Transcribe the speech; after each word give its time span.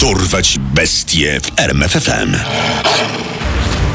Dorwać 0.00 0.58
bestie 0.58 1.40
w 1.40 1.60
RMFFM. 1.60 2.36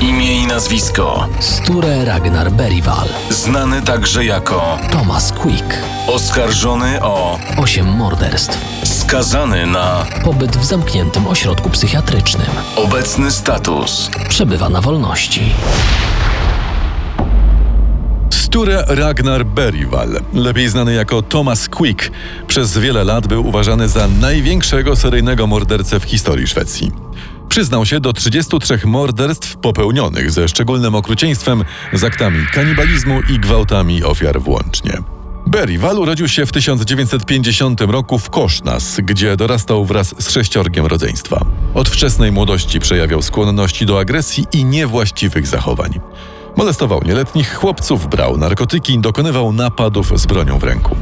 Imię 0.01 0.41
i 0.43 0.47
nazwisko. 0.47 1.27
Sture 1.39 2.05
Ragnar 2.05 2.51
Berival. 2.51 3.07
Znany 3.29 3.81
także 3.81 4.25
jako 4.25 4.77
Thomas 4.91 5.31
Quick. 5.31 5.65
oskarżony 6.07 7.01
o 7.03 7.39
Osiem 7.57 7.87
morderstw. 7.87 8.57
skazany 8.83 9.65
na 9.65 10.05
Pobyt 10.23 10.57
w 10.57 10.65
zamkniętym 10.65 11.27
ośrodku 11.27 11.69
psychiatrycznym. 11.69 12.47
obecny 12.75 13.31
status. 13.31 14.09
Przebywa 14.29 14.69
na 14.69 14.81
wolności. 14.81 15.53
Sture 18.53 18.83
Ragnar 18.87 19.45
Berival, 19.45 20.21
lepiej 20.33 20.69
znany 20.69 20.93
jako 20.93 21.21
Thomas 21.21 21.69
Quick, 21.69 22.11
przez 22.47 22.77
wiele 22.77 23.03
lat 23.03 23.27
był 23.27 23.47
uważany 23.47 23.87
za 23.87 24.07
największego 24.07 24.95
seryjnego 24.95 25.47
mordercę 25.47 25.99
w 25.99 26.03
historii 26.03 26.47
Szwecji. 26.47 26.91
Przyznał 27.49 27.85
się 27.85 27.99
do 27.99 28.13
33 28.13 28.79
morderstw 28.85 29.57
popełnionych 29.57 30.31
ze 30.31 30.47
szczególnym 30.47 30.95
okrucieństwem, 30.95 31.63
z 31.93 32.03
aktami 32.03 32.39
kanibalizmu 32.53 33.21
i 33.29 33.39
gwałtami 33.39 34.03
ofiar 34.03 34.41
włącznie. 34.41 34.93
Berival 35.47 35.97
urodził 35.97 36.27
się 36.27 36.45
w 36.45 36.51
1950 36.51 37.81
roku 37.81 38.19
w 38.19 38.29
Kosznas, 38.29 38.99
gdzie 39.03 39.37
dorastał 39.37 39.85
wraz 39.85 40.15
z 40.23 40.29
sześciorgiem 40.29 40.85
rodzeństwa. 40.85 41.45
Od 41.73 41.89
wczesnej 41.89 42.31
młodości 42.31 42.79
przejawiał 42.79 43.21
skłonności 43.21 43.85
do 43.85 43.99
agresji 43.99 44.45
i 44.53 44.65
niewłaściwych 44.65 45.47
zachowań. 45.47 45.99
Molestował 46.55 47.01
nieletnich 47.05 47.55
chłopców, 47.55 48.07
brał 48.07 48.37
narkotyki, 48.37 48.99
dokonywał 48.99 49.53
napadów 49.53 50.19
z 50.19 50.25
bronią 50.25 50.59
w 50.59 50.63
ręku. 50.63 50.95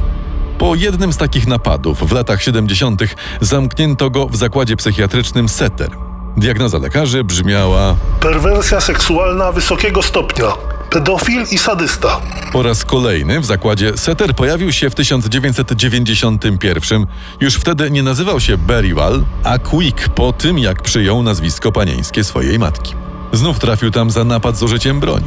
Po 0.58 0.74
jednym 0.74 1.12
z 1.12 1.16
takich 1.16 1.46
napadów 1.46 2.08
w 2.08 2.12
latach 2.12 2.42
70. 2.42 3.02
zamknięto 3.40 4.10
go 4.10 4.26
w 4.26 4.36
zakładzie 4.36 4.76
psychiatrycznym 4.76 5.48
Setter. 5.48 5.90
Diagnoza 6.36 6.78
lekarzy 6.78 7.24
brzmiała 7.24 7.96
Perwersja 8.20 8.80
seksualna 8.80 9.52
wysokiego 9.52 10.02
stopnia. 10.02 10.46
Pedofil 10.90 11.44
i 11.50 11.58
sadysta. 11.58 12.20
po 12.52 12.62
raz 12.62 12.84
kolejny 12.84 13.40
w 13.40 13.44
zakładzie 13.44 13.92
Setter 13.96 14.34
pojawił 14.34 14.72
się 14.72 14.90
w 14.90 14.94
1991. 14.94 17.06
Już 17.40 17.54
wtedy 17.54 17.90
nie 17.90 18.02
nazywał 18.02 18.40
się 18.40 18.58
Berival, 18.58 19.24
a 19.44 19.58
Quick 19.58 20.08
po 20.08 20.32
tym, 20.32 20.58
jak 20.58 20.82
przyjął 20.82 21.22
nazwisko 21.22 21.72
panieńskie 21.72 22.24
swojej 22.24 22.58
matki. 22.58 22.94
Znów 23.32 23.58
trafił 23.58 23.90
tam 23.90 24.10
za 24.10 24.24
napad 24.24 24.56
z 24.56 24.62
użyciem 24.62 25.00
broni. 25.00 25.26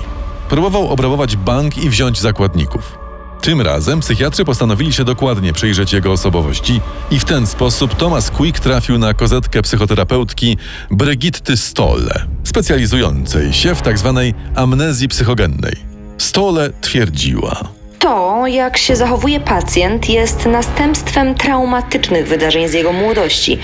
Próbował 0.49 0.89
obrabować 0.89 1.35
bank 1.35 1.77
i 1.77 1.89
wziąć 1.89 2.19
zakładników. 2.19 2.97
Tym 3.41 3.61
razem 3.61 3.99
psychiatrzy 3.99 4.45
postanowili 4.45 4.93
się 4.93 5.03
dokładnie 5.03 5.53
przyjrzeć 5.53 5.93
jego 5.93 6.11
osobowości 6.11 6.81
i 7.11 7.19
w 7.19 7.25
ten 7.25 7.47
sposób 7.47 7.95
Thomas 7.95 8.31
Quick 8.31 8.59
trafił 8.59 8.97
na 8.97 9.13
kozetkę 9.13 9.61
psychoterapeutki 9.61 10.57
Brigitty 10.91 11.57
Stolle, 11.57 12.25
specjalizującej 12.43 13.53
się 13.53 13.75
w 13.75 13.81
tzw. 13.81 14.21
amnezji 14.55 15.07
psychogennej. 15.07 15.75
Stolle 16.17 16.69
twierdziła, 16.81 17.55
To, 17.99 18.47
jak 18.47 18.77
się 18.77 18.95
zachowuje 18.95 19.39
pacjent, 19.39 20.09
jest 20.09 20.45
następstwem 20.45 21.35
traumatycznych 21.35 22.27
wydarzeń 22.27 22.67
z 22.67 22.73
jego 22.73 22.93
młodości. 22.93 23.57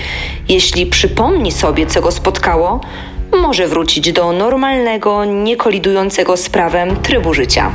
Jeśli 0.48 0.86
przypomni 0.86 1.52
sobie, 1.52 1.86
co 1.86 2.02
go 2.02 2.10
spotkało, 2.10 2.80
może 3.36 3.68
wrócić 3.68 4.12
do 4.12 4.32
normalnego, 4.32 5.24
niekolidującego 5.24 6.36
z 6.36 6.48
prawem 6.48 6.96
trybu 6.96 7.34
życia. 7.34 7.72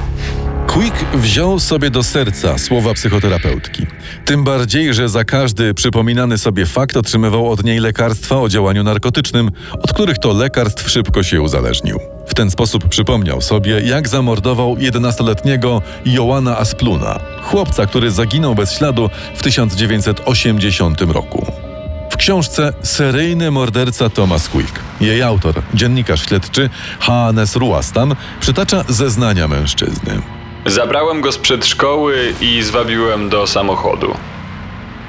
Quick 0.67 1.05
wziął 1.13 1.59
sobie 1.59 1.89
do 1.89 2.03
serca 2.03 2.57
słowa 2.57 2.93
psychoterapeutki. 2.93 3.85
Tym 4.25 4.43
bardziej, 4.43 4.93
że 4.93 5.09
za 5.09 5.23
każdy 5.23 5.73
przypominany 5.73 6.37
sobie 6.37 6.65
fakt 6.65 6.97
otrzymywał 6.97 7.51
od 7.51 7.63
niej 7.63 7.79
lekarstwa 7.79 8.41
o 8.41 8.49
działaniu 8.49 8.83
narkotycznym, 8.83 9.51
od 9.81 9.93
których 9.93 10.17
to 10.17 10.33
lekarstw 10.33 10.89
szybko 10.89 11.23
się 11.23 11.41
uzależnił. 11.41 11.99
W 12.27 12.33
ten 12.33 12.51
sposób 12.51 12.87
przypomniał 12.89 13.41
sobie, 13.41 13.81
jak 13.81 14.07
zamordował 14.07 14.75
11-letniego 14.75 15.81
Joana 16.05 16.57
Aspluna, 16.57 17.19
chłopca, 17.43 17.85
który 17.85 18.11
zaginął 18.11 18.55
bez 18.55 18.77
śladu 18.77 19.09
w 19.35 19.43
1980 19.43 21.01
roku. 21.01 21.66
W 22.17 22.19
książce 22.19 22.73
Seryjny 22.83 23.51
morderca 23.51 24.09
Thomas 24.09 24.49
Quick. 24.49 24.79
Jej 25.01 25.21
autor, 25.21 25.53
dziennikarz 25.73 26.25
śledczy 26.25 26.69
Hannes 26.99 27.55
Ruastam, 27.55 28.15
przytacza 28.39 28.83
zeznania 28.87 29.47
mężczyzny. 29.47 30.21
Zabrałem 30.65 31.21
go 31.21 31.31
z 31.31 31.37
przedszkoły 31.37 32.33
i 32.41 32.63
zwabiłem 32.63 33.29
do 33.29 33.47
samochodu. 33.47 34.15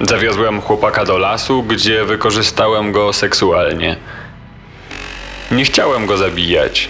Zawiozłem 0.01 0.61
chłopaka 0.61 1.05
do 1.05 1.19
lasu, 1.19 1.63
gdzie 1.63 2.05
wykorzystałem 2.05 2.93
go 2.93 3.13
seksualnie. 3.13 3.97
Nie 5.51 5.65
chciałem 5.65 6.07
go 6.07 6.17
zabijać, 6.17 6.89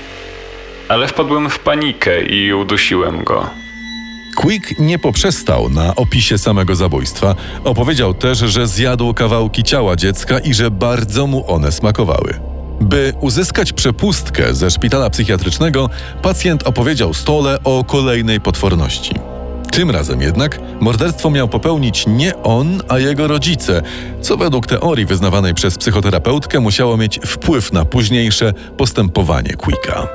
ale 0.89 1.09
wpadłem 1.09 1.51
w 1.51 1.59
panikę 1.59 2.23
i 2.23 2.53
udusiłem 2.53 3.25
go. 3.25 3.51
Quick 4.38 4.78
nie 4.78 4.99
poprzestał 4.99 5.71
na 5.71 5.97
opisie 5.97 6.38
samego 6.38 6.75
zabójstwa. 6.75 7.34
Opowiedział 7.65 8.15
też, 8.15 8.38
że 8.38 8.66
zjadł 8.66 9.15
kawałki 9.15 9.62
ciała 9.62 9.97
dziecka 9.97 10.38
i 10.38 10.54
że 10.54 10.71
bardzo 10.71 11.26
mu 11.26 11.53
one 11.53 11.72
smakowały. 11.72 12.34
By 12.81 13.12
uzyskać 13.21 13.72
przepustkę 13.72 14.54
ze 14.54 14.71
szpitala 14.71 15.10
psychiatrycznego, 15.10 15.91
pacjent 16.22 16.62
opowiedział 16.62 17.15
stole 17.15 17.59
o 17.65 17.84
kolejnej 17.84 18.41
potworności. 18.41 19.15
Tym 19.72 19.91
razem 19.91 20.22
jednak 20.22 20.60
morderstwo 20.81 21.31
miał 21.31 21.48
popełnić 21.48 22.04
nie 22.06 22.43
on, 22.43 22.82
a 22.88 22.98
jego 22.98 23.28
rodzice, 23.28 23.82
co 24.21 24.37
według 24.37 24.66
teorii 24.66 25.06
wyznawanej 25.06 25.54
przez 25.54 25.78
psychoterapeutkę 25.78 26.60
musiało 26.60 26.97
mieć 26.97 27.21
wpływ 27.27 27.72
na 27.72 27.84
późniejsze 27.84 28.53
postępowanie 28.77 29.54
Quicka. 29.54 30.09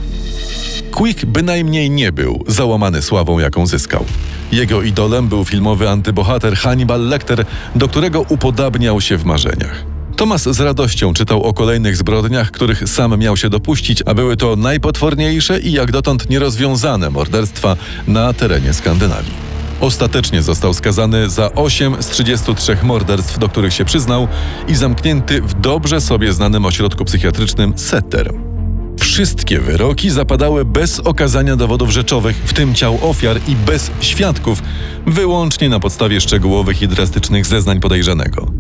Quick 0.92 1.26
bynajmniej 1.26 1.90
nie 1.90 2.12
był 2.12 2.44
załamany 2.48 3.02
sławą, 3.02 3.40
jaką 3.40 3.68
zyskał. 3.68 4.06
Jego 4.52 4.82
idolem 4.82 5.28
był 5.28 5.46
filmowy 5.46 5.90
antybohater 5.90 6.56
Hannibal 6.56 7.08
Lecter, 7.08 7.46
do 7.76 7.88
którego 7.88 8.22
upodabniał 8.22 9.02
się 9.02 9.18
w 9.18 9.26
marzeniach. 9.26 9.84
Thomas 10.16 10.44
z 10.44 10.60
radością 10.60 11.14
czytał 11.14 11.44
o 11.44 11.54
kolejnych 11.54 11.98
zbrodniach, 11.98 12.52
których 12.52 12.90
sam 12.90 13.20
miał 13.20 13.38
się 13.38 13.50
dopuścić, 13.50 14.04
a 14.06 14.14
były 14.14 14.38
to 14.38 14.56
najpotworniejsze 14.56 15.60
i 15.60 15.72
jak 15.72 15.92
dotąd 15.92 16.30
nierozwiązane 16.30 17.10
morderstwa 17.10 17.76
na 18.08 18.34
terenie 18.34 18.74
Skandynawii. 18.74 19.51
Ostatecznie 19.82 20.42
został 20.42 20.74
skazany 20.74 21.30
za 21.30 21.54
8 21.54 21.96
z 22.04 22.08
33 22.08 22.78
morderstw, 22.84 23.40
do 23.40 23.50
których 23.50 23.74
się 23.74 23.86
przyznał 23.86 24.28
i 24.68 24.76
zamknięty 24.76 25.42
w 25.42 25.54
dobrze 25.54 26.02
sobie 26.02 26.34
znanym 26.34 26.66
ośrodku 26.66 27.06
psychiatrycznym 27.06 27.74
Setter. 27.78 28.34
Wszystkie 29.00 29.60
wyroki 29.60 30.10
zapadały 30.10 30.66
bez 30.66 31.00
okazania 31.00 31.56
dowodów 31.56 31.90
rzeczowych, 31.90 32.36
w 32.46 32.54
tym 32.54 32.74
ciał 32.74 33.10
ofiar 33.10 33.40
i 33.48 33.56
bez 33.56 33.92
świadków, 34.02 34.64
wyłącznie 35.08 35.70
na 35.70 35.80
podstawie 35.80 36.22
szczegółowych 36.22 36.82
i 36.82 36.88
drastycznych 36.88 37.46
zeznań 37.46 37.80
podejrzanego. 37.80 38.52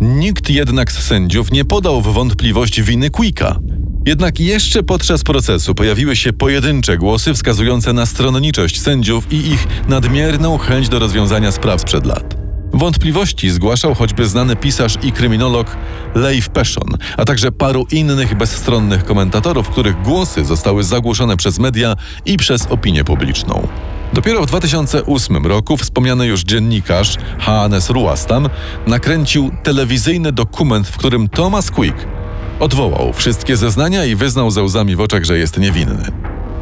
Nikt 0.00 0.50
jednak 0.50 0.92
z 0.92 0.98
sędziów 0.98 1.52
nie 1.52 1.64
podał 1.64 2.02
w 2.02 2.12
wątpliwość 2.12 2.82
winy 2.82 3.10
Quicka. 3.10 3.58
Jednak 4.06 4.40
jeszcze 4.40 4.82
podczas 4.82 5.22
procesu 5.22 5.74
pojawiły 5.74 6.16
się 6.16 6.32
pojedyncze 6.32 6.98
głosy 6.98 7.34
wskazujące 7.34 7.92
na 7.92 8.06
stronniczość 8.06 8.80
sędziów 8.80 9.32
i 9.32 9.36
ich 9.36 9.66
nadmierną 9.88 10.58
chęć 10.58 10.88
do 10.88 10.98
rozwiązania 10.98 11.52
spraw 11.52 11.80
sprzed 11.80 12.06
lat. 12.06 12.36
Wątpliwości 12.72 13.50
zgłaszał 13.50 13.94
choćby 13.94 14.26
znany 14.26 14.56
pisarz 14.56 14.94
i 15.02 15.12
kryminolog 15.12 15.76
Leif 16.14 16.48
Peszon, 16.48 16.88
a 17.16 17.24
także 17.24 17.52
paru 17.52 17.86
innych 17.92 18.34
bezstronnych 18.34 19.04
komentatorów, 19.04 19.68
których 19.68 20.02
głosy 20.02 20.44
zostały 20.44 20.84
zagłuszone 20.84 21.36
przez 21.36 21.58
media 21.58 21.96
i 22.26 22.36
przez 22.36 22.66
opinię 22.66 23.04
publiczną. 23.04 23.68
Dopiero 24.12 24.42
w 24.42 24.46
2008 24.46 25.46
roku 25.46 25.76
wspomniany 25.76 26.26
już 26.26 26.42
dziennikarz 26.42 27.16
Hannes 27.38 27.90
Ruastam 27.90 28.48
nakręcił 28.86 29.50
telewizyjny 29.62 30.32
dokument, 30.32 30.88
w 30.88 30.96
którym 30.96 31.28
Thomas 31.28 31.70
Quick 31.70 32.17
odwołał 32.60 33.12
wszystkie 33.12 33.56
zeznania 33.56 34.04
i 34.04 34.14
wyznał 34.14 34.50
ze 34.50 34.62
łzami 34.62 34.96
w 34.96 35.00
oczach, 35.00 35.24
że 35.24 35.38
jest 35.38 35.58
niewinny. 35.58 36.04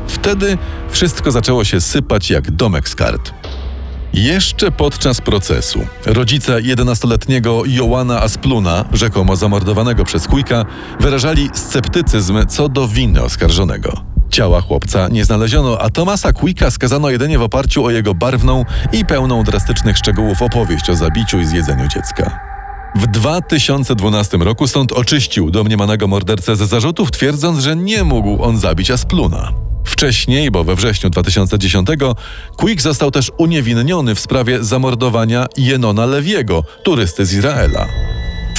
Wtedy 0.08 0.58
wszystko 0.90 1.30
zaczęło 1.30 1.64
się 1.64 1.80
sypać 1.80 2.30
jak 2.30 2.50
domek 2.50 2.88
z 2.88 2.94
kart. 2.94 3.32
Jeszcze 4.12 4.70
podczas 4.70 5.20
procesu 5.20 5.86
rodzice 6.06 6.62
11-letniego 6.62 7.62
Joana 7.66 8.22
Aspluna, 8.22 8.84
rzekomo 8.92 9.36
zamordowanego 9.36 10.04
przez 10.04 10.26
Quicka, 10.26 10.64
wyrażali 11.00 11.50
sceptycyzm 11.54 12.46
co 12.46 12.68
do 12.68 12.88
winy 12.88 13.22
oskarżonego. 13.22 14.04
Ciała 14.30 14.60
chłopca 14.60 15.08
nie 15.08 15.24
znaleziono, 15.24 15.80
a 15.80 15.90
Tomasa 15.90 16.32
Quicka 16.32 16.70
skazano 16.70 17.10
jedynie 17.10 17.38
w 17.38 17.42
oparciu 17.42 17.84
o 17.84 17.90
jego 17.90 18.14
barwną 18.14 18.64
i 18.92 19.04
pełną 19.04 19.44
drastycznych 19.44 19.98
szczegółów 19.98 20.42
opowieść 20.42 20.90
o 20.90 20.96
zabiciu 20.96 21.40
i 21.40 21.46
zjedzeniu 21.46 21.88
dziecka. 21.88 22.45
W 22.96 23.06
2012 23.06 24.36
roku 24.36 24.68
sąd 24.68 24.92
oczyścił 24.92 25.50
domniemanego 25.50 26.06
mordercę 26.06 26.56
ze 26.56 26.66
zarzutów, 26.66 27.10
twierdząc, 27.10 27.58
że 27.58 27.76
nie 27.76 28.04
mógł 28.04 28.42
on 28.42 28.58
zabić 28.58 28.90
Aspluna. 28.90 29.52
Wcześniej, 29.84 30.50
bo 30.50 30.64
we 30.64 30.74
wrześniu 30.74 31.10
2010, 31.10 31.88
Quick 32.56 32.82
został 32.82 33.10
też 33.10 33.32
uniewinniony 33.38 34.14
w 34.14 34.20
sprawie 34.20 34.64
zamordowania 34.64 35.46
Jenona 35.56 36.06
Lewiego, 36.06 36.64
turysty 36.82 37.26
z 37.26 37.32
Izraela. 37.32 37.86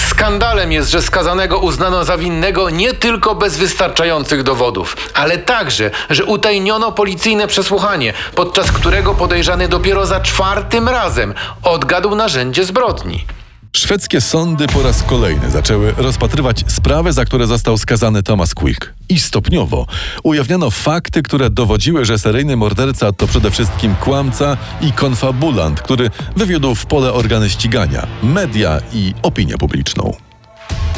Skandalem 0.10 0.72
jest, 0.72 0.92
że 0.92 1.02
skazanego 1.02 1.60
uznano 1.60 2.06
za 2.06 2.18
winnego 2.18 2.70
nie 2.70 2.94
tylko 2.94 3.36
bez 3.36 3.58
wystarczających 3.58 4.44
dowodów, 4.44 4.98
ale 5.14 5.38
także, 5.38 5.92
że 6.10 6.26
utajniono 6.26 6.92
policyjne 6.92 7.48
przesłuchanie, 7.48 8.14
podczas 8.36 8.72
którego 8.72 9.14
podejrzany 9.14 9.68
dopiero 9.68 10.06
za 10.06 10.20
czwartym 10.20 10.90
razem 10.90 11.34
odgadł 11.64 12.16
narzędzie 12.16 12.66
zbrodni. 12.66 13.26
Szwedzkie 13.74 14.22
sądy 14.22 14.68
po 14.68 14.84
raz 14.84 15.04
kolejny 15.04 15.52
zaczęły 15.52 15.94
rozpatrywać 15.98 16.64
sprawy, 16.68 17.14
za 17.14 17.26
które 17.26 17.48
został 17.48 17.78
skazany 17.78 18.24
Thomas 18.24 18.54
Quick. 18.54 18.94
I 19.10 19.20
stopniowo 19.20 19.86
ujawniano 20.24 20.72
fakty, 20.72 21.24
które 21.24 21.50
dowodziły, 21.50 22.06
że 22.06 22.20
seryjny 22.20 22.56
morderca 22.56 23.12
to 23.12 23.28
przede 23.28 23.52
wszystkim 23.52 23.96
kłamca 23.96 24.58
i 24.82 24.92
konfabulant, 24.92 25.82
który 25.82 26.10
wywiódł 26.36 26.76
w 26.76 26.86
pole 26.86 27.14
organy 27.14 27.50
ścigania, 27.50 28.08
media 28.24 28.80
i 28.94 29.14
opinię 29.22 29.58
publiczną. 29.58 30.27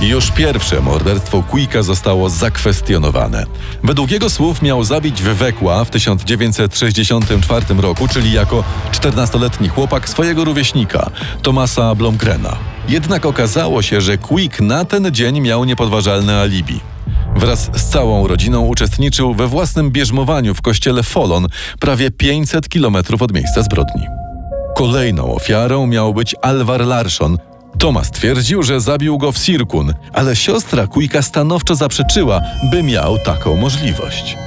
Już 0.01 0.31
pierwsze 0.31 0.81
morderstwo 0.81 1.43
Quicka 1.43 1.83
zostało 1.83 2.29
zakwestionowane. 2.29 3.45
Według 3.83 4.11
jego 4.11 4.29
słów 4.29 4.61
miał 4.61 4.83
zabić 4.83 5.21
wywekła 5.21 5.85
w 5.85 5.89
1964 5.89 7.65
roku, 7.77 8.07
czyli 8.07 8.31
jako 8.31 8.63
14-letni 8.91 9.69
chłopak 9.69 10.09
swojego 10.09 10.45
rówieśnika, 10.45 11.09
Tomasa 11.41 11.95
Blomgrena. 11.95 12.57
Jednak 12.89 13.25
okazało 13.25 13.81
się, 13.81 14.01
że 14.01 14.17
Quick 14.17 14.61
na 14.61 14.85
ten 14.85 15.11
dzień 15.11 15.39
miał 15.39 15.65
niepodważalne 15.65 16.41
alibi. 16.41 16.79
Wraz 17.35 17.71
z 17.73 17.85
całą 17.85 18.27
rodziną 18.27 18.61
uczestniczył 18.61 19.33
we 19.33 19.47
własnym 19.47 19.91
bierzmowaniu 19.91 20.53
w 20.53 20.61
kościele 20.61 21.03
Folon, 21.03 21.47
prawie 21.79 22.11
500 22.11 22.69
kilometrów 22.69 23.21
od 23.21 23.33
miejsca 23.33 23.63
zbrodni. 23.63 24.03
Kolejną 24.75 25.35
ofiarą 25.35 25.87
miał 25.87 26.13
być 26.13 26.35
Alvar 26.41 26.85
Larsson, 26.85 27.37
Tomas 27.79 28.11
twierdził, 28.11 28.63
że 28.63 28.81
zabił 28.81 29.17
go 29.17 29.31
w 29.31 29.37
Sirkun, 29.37 29.93
ale 30.13 30.35
siostra 30.35 30.87
Quicka 30.87 31.21
stanowczo 31.21 31.75
zaprzeczyła, 31.75 32.41
by 32.71 32.83
miał 32.83 33.17
taką 33.17 33.55
możliwość. 33.55 34.37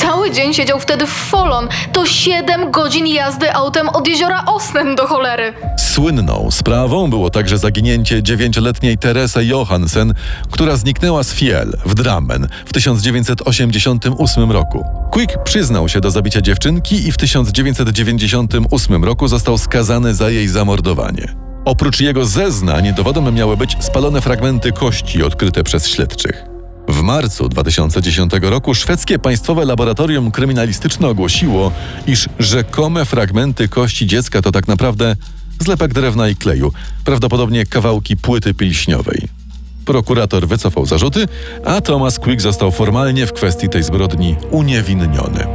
Cały 0.00 0.30
dzień 0.30 0.54
siedział 0.54 0.80
wtedy 0.80 1.06
w 1.06 1.10
Folon. 1.10 1.68
To 1.92 2.06
7 2.06 2.70
godzin 2.70 3.06
jazdy 3.06 3.54
autem 3.54 3.88
od 3.88 4.08
jeziora 4.08 4.44
Osnen 4.44 4.96
do 4.96 5.06
cholery. 5.06 5.52
Słynną 5.78 6.48
sprawą 6.50 7.10
było 7.10 7.30
także 7.30 7.58
zaginięcie 7.58 8.22
dziewięcioletniej 8.22 8.98
Teresy 8.98 9.44
Johansen, 9.44 10.14
która 10.50 10.76
zniknęła 10.76 11.22
z 11.22 11.32
Fiel 11.32 11.78
w 11.86 11.94
Drammen 11.94 12.48
w 12.66 12.72
1988 12.72 14.52
roku. 14.52 14.84
Quick 15.10 15.42
przyznał 15.44 15.88
się 15.88 16.00
do 16.00 16.10
zabicia 16.10 16.40
dziewczynki 16.40 17.08
i 17.08 17.12
w 17.12 17.16
1998 17.16 19.04
roku 19.04 19.28
został 19.28 19.58
skazany 19.58 20.14
za 20.14 20.30
jej 20.30 20.48
zamordowanie. 20.48 21.43
Oprócz 21.64 22.00
jego 22.00 22.26
zeznań 22.26 22.94
dowodem 22.94 23.34
miały 23.34 23.56
być 23.56 23.76
spalone 23.80 24.20
fragmenty 24.20 24.72
kości 24.72 25.22
odkryte 25.22 25.64
przez 25.64 25.88
śledczych. 25.88 26.44
W 26.88 27.02
marcu 27.02 27.48
2010 27.48 28.32
roku 28.42 28.74
szwedzkie 28.74 29.18
państwowe 29.18 29.64
laboratorium 29.64 30.30
kryminalistyczne 30.30 31.08
ogłosiło, 31.08 31.72
iż 32.06 32.28
rzekome 32.38 33.04
fragmenty 33.04 33.68
kości 33.68 34.06
dziecka 34.06 34.42
to 34.42 34.52
tak 34.52 34.68
naprawdę 34.68 35.16
zlepek 35.60 35.92
drewna 35.92 36.28
i 36.28 36.36
kleju, 36.36 36.72
prawdopodobnie 37.04 37.66
kawałki 37.66 38.16
płyty 38.16 38.54
pilśniowej. 38.54 39.28
Prokurator 39.84 40.48
wycofał 40.48 40.86
zarzuty, 40.86 41.28
a 41.64 41.80
Thomas 41.80 42.18
Quick 42.18 42.40
został 42.40 42.70
formalnie 42.70 43.26
w 43.26 43.32
kwestii 43.32 43.68
tej 43.68 43.82
zbrodni 43.82 44.36
uniewinniony. 44.50 45.46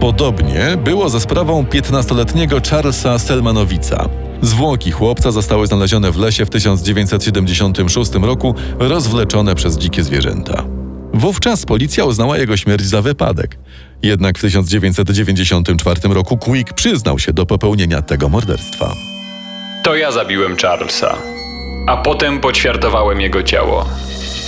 Podobnie 0.00 0.76
było 0.84 1.08
ze 1.08 1.20
sprawą 1.20 1.62
15-letniego 1.64 2.70
Charlesa 2.70 3.18
Selmanowica. 3.18 4.25
Zwłoki 4.42 4.90
chłopca 4.90 5.30
zostały 5.32 5.66
znalezione 5.66 6.12
w 6.12 6.18
lesie 6.18 6.46
w 6.46 6.50
1976 6.50 8.14
roku, 8.14 8.54
rozwleczone 8.78 9.54
przez 9.54 9.78
dzikie 9.78 10.04
zwierzęta. 10.04 10.64
Wówczas 11.14 11.66
policja 11.66 12.04
uznała 12.04 12.38
jego 12.38 12.56
śmierć 12.56 12.84
za 12.84 13.02
wypadek. 13.02 13.58
Jednak 14.02 14.38
w 14.38 14.40
1994 14.40 16.00
roku 16.14 16.36
Quick 16.36 16.72
przyznał 16.72 17.18
się 17.18 17.32
do 17.32 17.46
popełnienia 17.46 18.02
tego 18.02 18.28
morderstwa. 18.28 18.94
To 19.84 19.96
ja 19.96 20.12
zabiłem 20.12 20.56
Charlesa, 20.56 21.14
a 21.86 21.96
potem 21.96 22.40
poćwiartowałem 22.40 23.20
jego 23.20 23.42
ciało. 23.42 23.88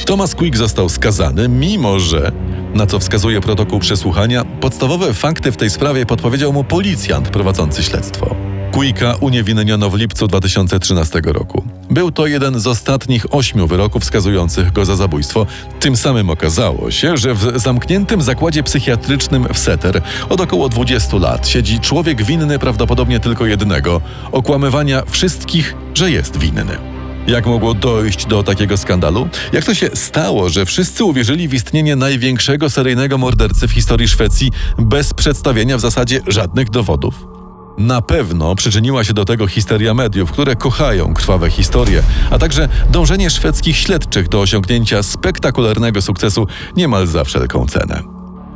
Thomas 0.06 0.34
Quick 0.34 0.56
został 0.56 0.88
skazany, 0.88 1.48
mimo 1.48 2.00
że, 2.00 2.32
na 2.74 2.86
co 2.86 2.98
wskazuje 2.98 3.40
protokół 3.40 3.78
przesłuchania, 3.78 4.44
podstawowe 4.44 5.14
fakty 5.14 5.52
w 5.52 5.56
tej 5.56 5.70
sprawie 5.70 6.06
podpowiedział 6.06 6.52
mu 6.52 6.64
policjant 6.64 7.28
prowadzący 7.28 7.82
śledztwo. 7.82 8.36
Quicka 8.78 9.14
uniewinniono 9.20 9.90
w 9.90 9.94
lipcu 9.94 10.26
2013 10.26 11.20
roku. 11.24 11.64
Był 11.90 12.12
to 12.12 12.26
jeden 12.26 12.60
z 12.60 12.66
ostatnich 12.66 13.34
ośmiu 13.34 13.66
wyroków 13.66 14.04
skazujących 14.04 14.72
go 14.72 14.84
za 14.84 14.96
zabójstwo. 14.96 15.46
Tym 15.80 15.96
samym 15.96 16.30
okazało 16.30 16.90
się, 16.90 17.16
że 17.16 17.34
w 17.34 17.52
zamkniętym 17.54 18.22
zakładzie 18.22 18.62
psychiatrycznym 18.62 19.46
w 19.54 19.58
Seter 19.58 20.02
od 20.28 20.40
około 20.40 20.68
20 20.68 21.16
lat 21.16 21.48
siedzi 21.48 21.80
człowiek 21.80 22.22
winny 22.22 22.58
prawdopodobnie 22.58 23.20
tylko 23.20 23.46
jednego 23.46 24.00
okłamywania 24.32 25.02
wszystkich, 25.10 25.74
że 25.94 26.10
jest 26.10 26.36
winny. 26.36 26.78
Jak 27.26 27.46
mogło 27.46 27.74
dojść 27.74 28.26
do 28.26 28.42
takiego 28.42 28.76
skandalu? 28.76 29.28
Jak 29.52 29.64
to 29.64 29.74
się 29.74 29.88
stało, 29.94 30.48
że 30.48 30.66
wszyscy 30.66 31.04
uwierzyli 31.04 31.48
w 31.48 31.54
istnienie 31.54 31.96
największego 31.96 32.70
seryjnego 32.70 33.18
mordercy 33.18 33.68
w 33.68 33.72
historii 33.72 34.08
Szwecji 34.08 34.50
bez 34.78 35.14
przedstawienia 35.14 35.76
w 35.76 35.80
zasadzie 35.80 36.20
żadnych 36.26 36.70
dowodów? 36.70 37.37
Na 37.78 38.02
pewno 38.02 38.54
przyczyniła 38.54 39.04
się 39.04 39.14
do 39.14 39.24
tego 39.24 39.46
histeria 39.46 39.94
mediów, 39.94 40.32
które 40.32 40.56
kochają 40.56 41.14
krwawe 41.14 41.50
historie, 41.50 42.02
a 42.30 42.38
także 42.38 42.68
dążenie 42.90 43.30
szwedzkich 43.30 43.76
śledczych 43.76 44.28
do 44.28 44.40
osiągnięcia 44.40 45.02
spektakularnego 45.02 46.02
sukcesu 46.02 46.46
niemal 46.76 47.06
za 47.06 47.24
wszelką 47.24 47.66
cenę. 47.66 48.02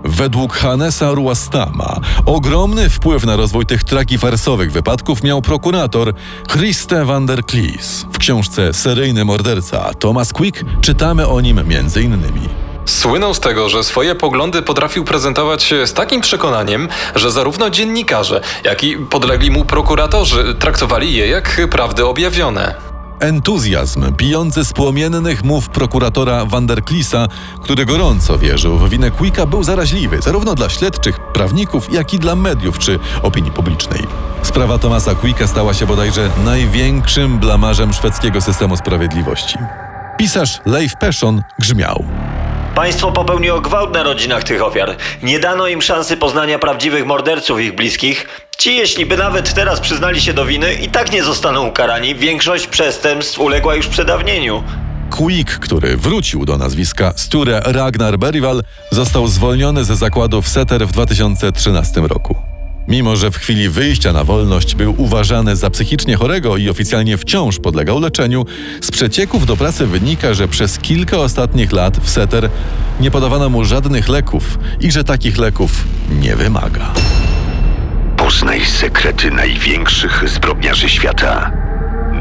Według 0.05 0.53
Hannesa 0.55 1.11
Ruastama 1.11 2.01
ogromny 2.27 2.91
wpływ 2.91 3.25
na 3.25 3.37
rozwój 3.37 3.67
tych 3.67 3.85
tragifarsowych 3.85 4.73
wypadków 4.73 5.23
miał 5.23 5.43
prokurator 5.43 6.15
Christe 6.49 7.05
van 7.05 7.27
der 7.27 7.45
Klies. 7.45 8.07
W 8.13 8.19
książce 8.19 8.73
Seryjny 8.73 9.25
morderca 9.25 9.95
Thomas 9.95 10.33
Quick 10.33 10.65
czytamy 10.81 11.29
o 11.29 11.41
nim 11.41 11.69
między 11.69 12.03
innymi. 12.03 12.62
Słynął 12.87 13.35
z 13.35 13.41
tego, 13.41 13.69
że 13.69 13.85
swoje 13.85 14.15
poglądy 14.15 14.63
potrafił 14.63 15.05
prezentować 15.05 15.75
z 15.85 15.93
takim 15.93 16.21
przekonaniem, 16.21 16.89
że 17.15 17.31
zarówno 17.31 17.71
dziennikarze, 17.71 18.41
jak 18.65 18.85
i 18.85 18.97
podlegli 18.97 19.51
mu 19.51 19.65
prokuratorzy 19.65 20.55
traktowali 20.55 21.15
je 21.15 21.29
jak 21.29 21.61
prawdy 21.71 22.07
objawione. 22.07 22.75
Entuzjazm 23.21 24.15
pijący 24.15 24.65
z 24.65 24.73
płomiennych 24.73 25.45
mów 25.45 25.69
prokuratora 25.69 26.45
Van 26.45 26.67
der 26.67 26.85
Klisa, 26.85 27.27
który 27.63 27.87
gorąco 27.87 28.39
wierzył 28.39 28.79
w 28.79 28.91
winę 28.91 29.11
Quicka, 29.11 29.47
był 29.47 29.63
zaraźliwy 29.63 30.23
zarówno 30.23 30.55
dla 30.55 30.69
śledczych, 30.69 31.19
prawników, 31.33 31.93
jak 31.93 32.15
i 32.15 32.19
dla 32.19 32.37
mediów 32.37 32.79
czy 32.79 32.99
opinii 33.23 33.51
publicznej. 33.51 34.07
Sprawa 34.43 34.79
Tomasa 34.79 35.15
Quicka 35.15 35.47
stała 35.47 35.75
się 35.75 35.87
bodajże 35.87 36.31
największym 36.45 37.39
blamarzem 37.39 37.93
szwedzkiego 37.93 38.41
systemu 38.41 38.77
sprawiedliwości. 38.77 39.59
Pisarz 40.19 40.61
Leif 40.67 40.97
Peszon 40.97 41.43
grzmiał. 41.59 42.05
Państwo 42.75 43.13
popełniło 43.13 43.61
gwałt 43.61 43.95
na 43.95 44.03
rodzinach 44.03 44.45
tych 44.45 44.63
ofiar. 44.63 44.97
Nie 45.23 45.41
dano 45.41 45.69
im 45.69 45.83
szansy 45.83 46.17
poznania 46.17 46.59
prawdziwych 46.59 47.07
morderców 47.07 47.61
ich 47.61 47.75
bliskich. 47.75 48.27
Ci, 48.59 48.77
jeśli 48.77 49.07
by 49.07 49.17
nawet 49.17 49.55
teraz 49.55 49.81
przyznali 49.81 50.21
się 50.21 50.33
do 50.33 50.47
winy, 50.47 50.75
i 50.75 50.89
tak 50.89 51.13
nie 51.13 51.23
zostaną 51.23 51.67
ukarani. 51.67 52.15
Większość 52.15 52.67
przestępstw 52.67 53.39
uległa 53.39 53.75
już 53.75 53.87
przedawnieniu. 53.87 54.63
Quick, 55.11 55.59
który 55.59 55.97
wrócił 55.97 56.45
do 56.45 56.59
nazwiska 56.59 57.13
Sture 57.17 57.61
Ragnar 57.65 58.19
Berival, 58.19 58.63
został 58.91 59.27
zwolniony 59.27 59.85
ze 59.85 59.97
zakładu 59.97 60.43
w 60.43 60.49
Setter 60.49 60.87
w 60.87 60.93
2013 60.93 62.01
roku. 62.01 62.52
Mimo, 62.89 63.17
że 63.17 63.31
w 63.31 63.37
chwili 63.37 63.69
wyjścia 63.69 64.13
na 64.13 64.25
wolność 64.25 64.75
był 64.75 64.95
uważany 64.99 65.57
za 65.57 65.71
psychicznie 65.71 66.17
chorego 66.17 66.57
i 66.57 66.71
oficjalnie 66.71 67.19
wciąż 67.19 67.59
podlegał 67.59 68.01
leczeniu, 68.01 68.45
z 68.81 68.91
przecieków 68.91 69.47
do 69.47 69.57
pracy 69.57 69.87
wynika, 69.87 70.35
że 70.35 70.49
przez 70.49 70.79
kilka 70.79 71.17
ostatnich 71.17 71.73
lat 71.73 71.97
w 71.97 72.11
Setter 72.11 72.51
nie 73.01 73.11
podawano 73.11 73.49
mu 73.49 73.65
żadnych 73.65 74.09
leków 74.09 74.59
i 74.81 74.93
że 74.93 75.05
takich 75.05 75.39
leków 75.39 75.85
nie 76.21 76.37
wymaga. 76.37 76.91
Poznaj 78.17 78.65
sekrety 78.65 79.31
największych 79.31 80.25
zbrodniarzy 80.29 80.89
świata. 80.89 81.53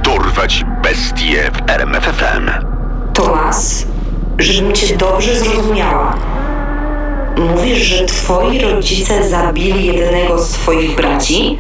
Dorwać 0.03 0.65
bestie 0.83 1.51
w 1.51 1.69
RMFFM. 1.69 2.49
Tomas, 3.13 3.85
żebym 4.39 4.73
cię 4.73 4.97
dobrze 4.97 5.39
zrozumiała. 5.39 6.30
Mówisz, 7.37 7.77
że 7.77 8.05
twoi 8.05 8.59
rodzice 8.59 9.29
zabili 9.29 9.85
jednego 9.85 10.39
z 10.39 10.49
twoich 10.49 10.95
braci? 10.95 11.57